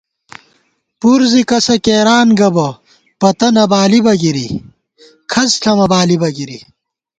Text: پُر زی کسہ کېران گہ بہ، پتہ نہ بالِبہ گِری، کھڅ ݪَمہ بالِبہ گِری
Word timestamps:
پُر 0.99 1.19
زی 1.31 1.41
کسہ 1.49 1.75
کېران 1.85 2.27
گہ 2.39 2.49
بہ، 2.55 2.67
پتہ 3.19 3.47
نہ 3.55 3.63
بالِبہ 3.71 4.13
گِری، 4.21 4.47
کھڅ 5.31 5.49
ݪَمہ 5.61 5.85
بالِبہ 5.91 6.29
گِری 6.35 6.59